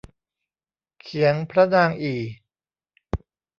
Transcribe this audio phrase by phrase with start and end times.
[1.01, 2.21] เขียงพระนางอี่